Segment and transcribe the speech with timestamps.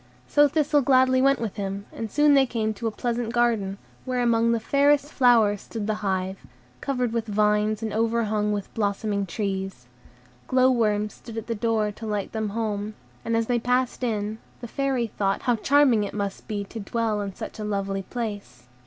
[0.27, 4.23] So Thistle gladly went with him, and soon they came to a pleasant garden, where
[4.23, 6.39] among the fairest flowers stood the hive,
[6.81, 9.85] covered with vines and overhung with blossoming trees.
[10.47, 14.39] Glow worms stood at the door to light them home, and as they passed in,
[14.59, 18.63] the Fairy thought how charming it must be to dwell in such a lovely place.